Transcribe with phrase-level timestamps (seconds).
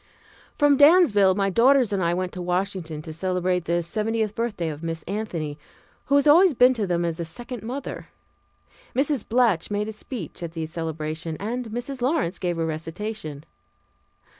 [0.57, 4.67] From Dansville my daughters and I went on to Washington to celebrate the seventieth birthday
[4.69, 5.59] of Miss Anthony,
[6.05, 8.07] who has always been to them as a second mother.
[8.95, 9.23] Mrs.
[9.29, 12.01] Blatch made a speech at the celebration, and Mrs.
[12.01, 13.43] Lawrence gave a recitation.